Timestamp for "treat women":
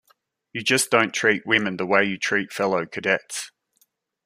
1.13-1.77